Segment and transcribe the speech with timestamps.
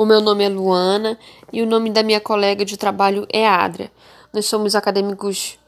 [0.00, 1.18] O meu nome é Luana
[1.52, 3.92] e o nome da minha colega de trabalho é Adria.
[4.32, 5.58] Nós somos acadêmicos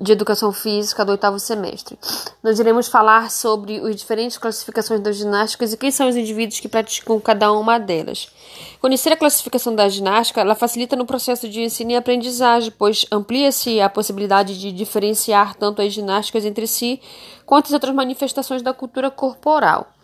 [0.00, 1.98] de educação física do oitavo semestre.
[2.40, 6.68] Nós iremos falar sobre as diferentes classificações das ginásticas e quem são os indivíduos que
[6.68, 8.28] praticam cada uma delas.
[8.80, 13.80] Conhecer a classificação da ginástica, ela facilita no processo de ensino e aprendizagem, pois amplia-se
[13.80, 17.00] a possibilidade de diferenciar tanto as ginásticas entre si
[17.44, 19.97] quanto as outras manifestações da cultura corporal.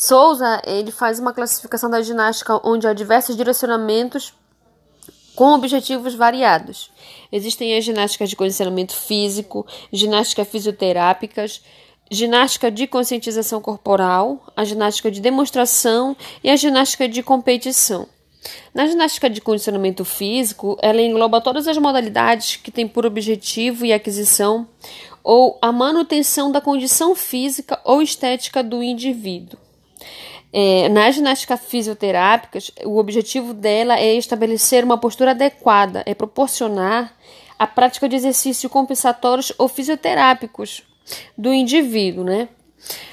[0.00, 4.32] Souza ele faz uma classificação da ginástica onde há diversos direcionamentos
[5.36, 6.90] com objetivos variados.
[7.30, 11.62] Existem as ginásticas de condicionamento físico, ginástica fisioterápicas,
[12.10, 18.08] ginástica de conscientização corporal, a ginástica de demonstração e a ginástica de competição.
[18.72, 23.92] Na ginástica de condicionamento físico, ela engloba todas as modalidades que têm por objetivo e
[23.92, 24.66] aquisição
[25.22, 29.58] ou a manutenção da condição física ou estética do indivíduo.
[30.52, 37.14] É, na ginástica fisioterápica, o objetivo dela é estabelecer uma postura adequada, é proporcionar
[37.58, 40.82] a prática de exercícios compensatórios ou fisioterápicos
[41.36, 42.48] do indivíduo, né?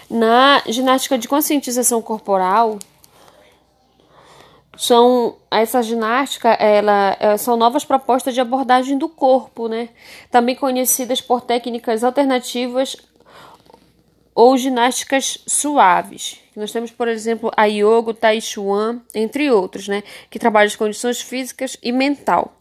[0.10, 2.80] Na ginástica de conscientização corporal,
[4.78, 9.90] são essa ginástica, ela, ela, são novas propostas de abordagem do corpo, né?
[10.32, 12.96] Também conhecidas por técnicas alternativas
[14.38, 16.40] ou ginásticas suaves.
[16.56, 20.76] Nós temos, por exemplo, a yoga, o tai chuan, entre outros, né, que trabalham as
[20.76, 22.56] condições físicas e mental.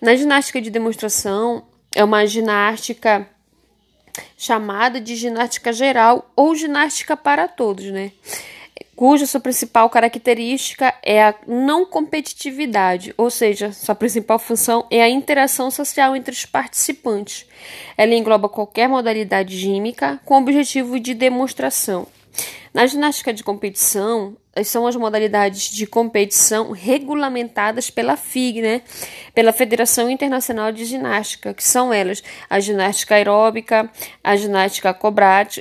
[0.00, 1.62] Na ginástica de demonstração,
[1.94, 3.28] é uma ginástica
[4.36, 8.10] chamada de ginástica geral ou ginástica para todos, né?
[9.00, 15.08] Cuja sua principal característica é a não competitividade, ou seja, sua principal função é a
[15.08, 17.46] interação social entre os participantes.
[17.96, 22.06] Ela engloba qualquer modalidade gímica com objetivo de demonstração.
[22.74, 28.82] Na ginástica de competição, são as modalidades de competição regulamentadas pela FIG, né?
[29.34, 33.90] pela Federação Internacional de Ginástica, que são elas a ginástica aeróbica,
[34.22, 34.96] a ginástica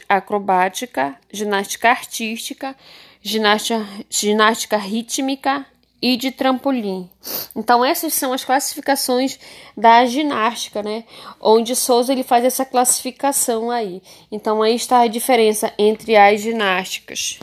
[0.09, 2.75] acrobática, ginástica artística,
[3.21, 5.65] ginástica, ginástica rítmica
[6.01, 7.09] e de trampolim.
[7.55, 9.37] Então essas são as classificações
[9.75, 11.03] da ginástica, né?
[11.39, 14.01] Onde Souza ele faz essa classificação aí.
[14.31, 17.39] Então aí está a diferença entre as ginásticas.